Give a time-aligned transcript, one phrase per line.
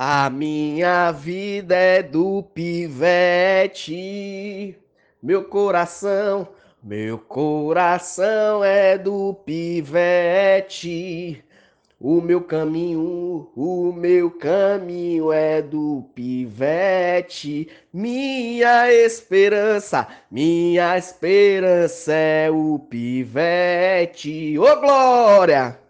[0.00, 3.92] A minha vida é do pivete,
[5.20, 6.46] meu coração,
[6.80, 10.94] meu coração é do pivete.
[11.98, 17.68] O meu caminho, o meu caminho é do pivete.
[17.92, 24.56] Minha esperança, minha esperança é o pivete.
[24.60, 25.87] Ô glória!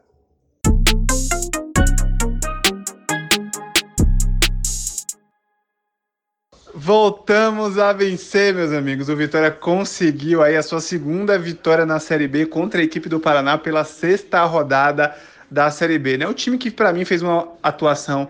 [6.88, 9.10] Voltamos a vencer, meus amigos.
[9.10, 13.20] O Vitória conseguiu aí a sua segunda vitória na Série B contra a equipe do
[13.20, 15.14] Paraná pela sexta rodada
[15.50, 16.16] da Série B.
[16.16, 16.26] Né?
[16.26, 18.26] O time que, para mim, fez uma atuação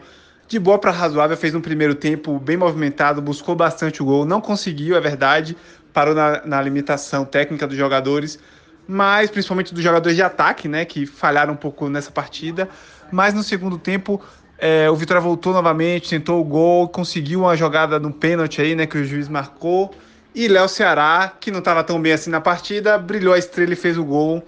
[0.48, 4.40] de boa para razoável, fez um primeiro tempo bem movimentado, buscou bastante o gol, não
[4.40, 5.56] conseguiu, é verdade,
[5.92, 8.40] parou na, na limitação técnica dos jogadores,
[8.88, 12.68] mas principalmente dos jogadores de ataque, né, que falharam um pouco nessa partida.
[13.12, 14.20] Mas no segundo tempo,
[14.58, 18.86] é, o Vitória voltou novamente, tentou o gol, conseguiu uma jogada no pênalti aí, né,
[18.86, 19.94] que o juiz marcou.
[20.34, 23.76] E Léo Ceará, que não estava tão bem assim na partida, brilhou a estrela e
[23.76, 24.42] fez o gol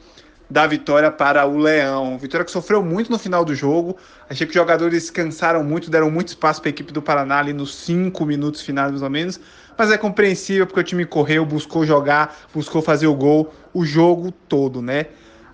[0.51, 2.19] da vitória para o Leão.
[2.19, 3.97] Vitória que sofreu muito no final do jogo.
[4.29, 7.53] Achei que os jogadores cansaram muito, deram muito espaço para a equipe do Paraná ali
[7.53, 9.41] nos cinco minutos finais, mais ou menos.
[9.79, 14.33] Mas é compreensível porque o time correu, buscou jogar, buscou fazer o gol o jogo
[14.33, 15.07] todo, né?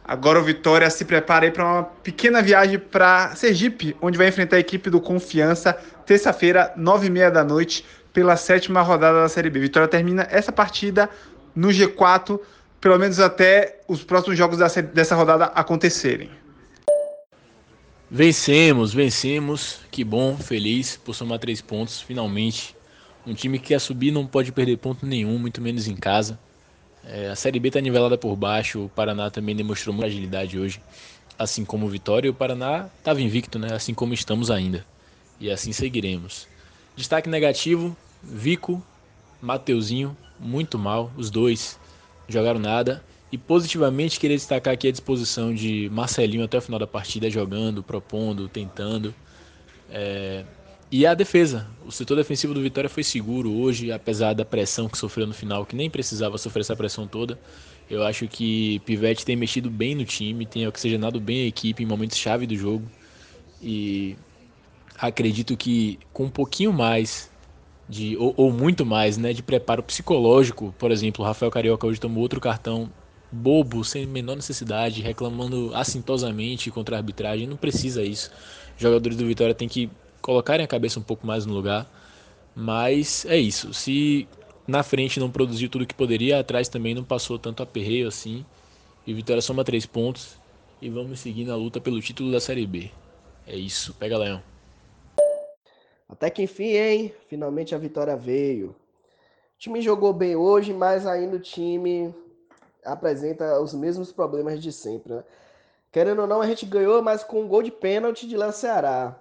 [0.08, 4.60] Agora o Vitória se prepara para uma pequena viagem para Sergipe, onde vai enfrentar a
[4.60, 5.72] equipe do Confiança,
[6.06, 9.58] terça-feira, nove e meia da noite, pela sétima rodada da Série B.
[9.58, 11.10] Vitória termina essa partida
[11.56, 12.38] no G4
[12.80, 14.58] pelo menos até os próximos jogos
[14.94, 16.30] dessa rodada acontecerem.
[18.08, 19.80] Vencemos, vencemos.
[19.90, 22.76] Que bom, feliz por somar três pontos, finalmente.
[23.26, 26.38] Um time que quer subir não pode perder ponto nenhum, muito menos em casa.
[27.08, 30.80] É, a Série B está nivelada por baixo, o Paraná também demonstrou muita agilidade hoje,
[31.38, 32.26] assim como o Vitória.
[32.26, 33.72] E o Paraná estava invicto, né?
[33.72, 34.84] assim como estamos ainda.
[35.38, 36.48] E assim seguiremos.
[36.96, 38.82] Destaque negativo: Vico,
[39.40, 41.78] Mateuzinho, muito mal, os dois
[42.28, 43.02] jogaram nada.
[43.30, 47.82] E positivamente queria destacar aqui a disposição de Marcelinho até o final da partida, jogando,
[47.82, 49.14] propondo, tentando.
[49.90, 50.44] É...
[50.90, 51.66] E a defesa.
[51.84, 55.66] O setor defensivo do Vitória foi seguro hoje, apesar da pressão que sofreu no final,
[55.66, 57.38] que nem precisava sofrer essa pressão toda.
[57.90, 61.86] Eu acho que Pivete tem mexido bem no time, tem oxigenado bem a equipe em
[61.86, 62.88] momentos chave do jogo.
[63.60, 64.16] E
[64.98, 67.30] acredito que com um pouquinho mais
[67.88, 70.74] de ou, ou, muito mais, né, de preparo psicológico.
[70.78, 72.90] Por exemplo, o Rafael Carioca hoje tomou outro cartão
[73.30, 77.46] bobo, sem menor necessidade, reclamando assintosamente contra a arbitragem.
[77.46, 78.30] Não precisa isso.
[78.76, 79.90] Jogadores do Vitória têm que
[80.26, 81.88] colocarem a cabeça um pouco mais no lugar.
[82.52, 83.72] Mas é isso.
[83.72, 84.28] Se
[84.66, 88.44] na frente não produziu tudo que poderia, atrás também não passou tanto aperreio assim.
[89.06, 90.36] E Vitória soma três pontos.
[90.82, 92.90] E vamos seguir na luta pelo título da Série B.
[93.46, 93.94] É isso.
[93.94, 94.42] Pega, Leão.
[96.08, 97.14] Até que enfim, hein?
[97.28, 98.70] Finalmente a vitória veio.
[98.70, 102.12] O time jogou bem hoje, mas ainda o time
[102.84, 105.24] apresenta os mesmos problemas de sempre, né?
[105.92, 109.20] Querendo ou não, a gente ganhou, mas com um gol de pênalti de Léo Ceará.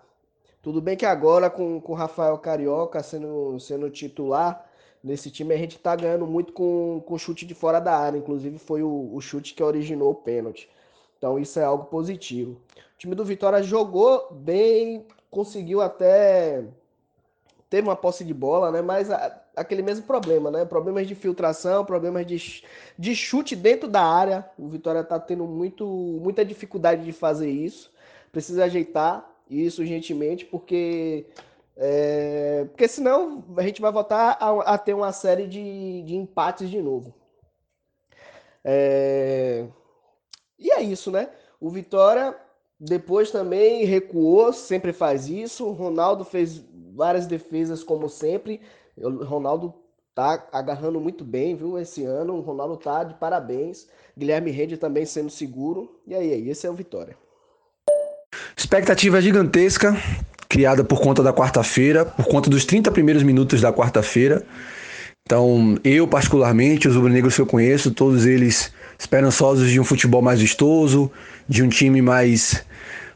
[0.65, 4.67] Tudo bem que agora, com o Rafael Carioca sendo, sendo titular
[5.03, 8.17] nesse time, a gente tá ganhando muito com, com chute de fora da área.
[8.17, 10.67] Inclusive, foi o, o chute que originou o pênalti.
[11.19, 12.53] Então, isso é algo positivo.
[12.53, 16.63] O time do Vitória jogou bem, conseguiu até
[17.69, 18.81] ter uma posse de bola, né?
[18.81, 20.65] Mas a, aquele mesmo problema, né?
[20.65, 22.63] Problemas de filtração, problemas de,
[22.97, 24.49] de chute dentro da área.
[24.57, 27.93] O Vitória está tendo muito, muita dificuldade de fazer isso.
[28.31, 31.25] Precisa ajeitar isso urgentemente, porque
[31.77, 36.69] é, porque senão a gente vai voltar a, a ter uma série de, de empates
[36.69, 37.13] de novo.
[38.63, 39.67] É,
[40.57, 41.29] e é isso, né?
[41.59, 42.35] O Vitória
[42.79, 45.65] depois também recuou, sempre faz isso.
[45.65, 46.63] O Ronaldo fez
[46.93, 48.61] várias defesas, como sempre.
[48.97, 49.73] O Ronaldo
[50.13, 51.77] tá agarrando muito bem, viu?
[51.77, 52.35] Esse ano.
[52.35, 53.87] O Ronaldo tá de parabéns.
[54.17, 55.99] Guilherme Rede também sendo seguro.
[56.07, 57.17] E aí, aí esse é o Vitória.
[58.65, 59.95] Expectativa gigantesca,
[60.49, 64.43] criada por conta da quarta-feira, por conta dos 30 primeiros minutos da quarta-feira.
[65.23, 70.41] Então, eu particularmente, os rubro-negros que eu conheço, todos eles esperançosos de um futebol mais
[70.41, 71.11] vistoso,
[71.47, 72.65] de um time mais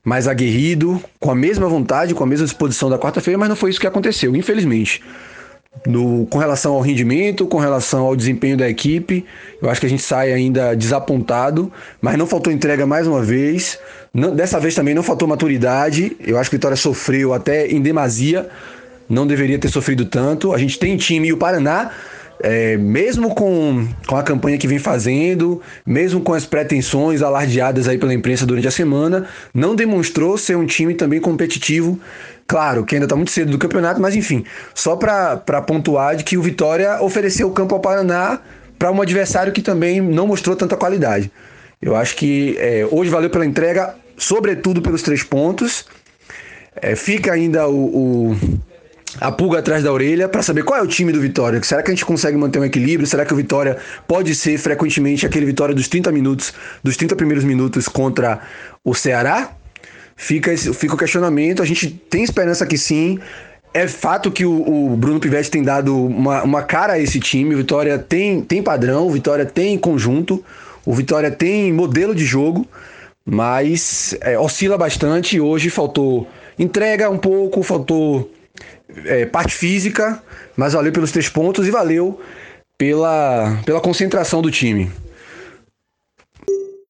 [0.03, 3.71] mais aguerrido, com a mesma vontade, com a mesma disposição da quarta-feira, mas não foi
[3.71, 5.01] isso que aconteceu, infelizmente.
[5.85, 9.25] No, com relação ao rendimento, com relação ao desempenho da equipe,
[9.61, 11.71] eu acho que a gente sai ainda desapontado,
[12.01, 13.79] mas não faltou entrega mais uma vez.
[14.13, 16.17] Não, dessa vez também não faltou maturidade.
[16.19, 18.49] Eu acho que a Vitória sofreu até em demasia,
[19.07, 20.53] não deveria ter sofrido tanto.
[20.53, 21.91] A gente tem time e o Paraná
[22.41, 27.97] é, mesmo com, com a campanha que vem fazendo, mesmo com as pretensões alardeadas aí
[27.97, 31.99] pela imprensa durante a semana, não demonstrou ser um time também competitivo
[32.49, 34.43] Claro que ainda está muito cedo do campeonato, mas enfim,
[34.73, 38.39] só para pontuar de que o Vitória ofereceu o campo ao Paraná
[38.79, 41.31] para um adversário que também não mostrou tanta qualidade.
[41.79, 45.85] Eu acho que é, hoje valeu pela entrega, sobretudo pelos três pontos.
[46.75, 48.37] É, fica ainda o, o,
[49.19, 51.61] a pulga atrás da orelha para saber qual é o time do Vitória.
[51.63, 53.07] Será que a gente consegue manter um equilíbrio?
[53.07, 53.77] Será que o Vitória
[54.07, 56.53] pode ser frequentemente aquele Vitória dos 30 minutos,
[56.83, 58.41] dos 30 primeiros minutos contra
[58.83, 59.51] o Ceará?
[60.15, 61.61] Fica, esse, fica o questionamento.
[61.63, 63.19] A gente tem esperança que sim.
[63.73, 67.55] É fato que o, o, Bruno Pivetti tem dado uma, uma cara a esse time.
[67.55, 70.43] O Vitória tem, tem padrão, o Vitória tem conjunto,
[70.85, 72.67] o Vitória tem modelo de jogo,
[73.25, 75.39] mas é, oscila bastante.
[75.39, 76.27] Hoje faltou
[76.57, 78.29] entrega um pouco, faltou
[79.05, 80.21] é, parte física,
[80.55, 82.19] mas valeu pelos três pontos e valeu
[82.77, 84.91] pela, pela concentração do time.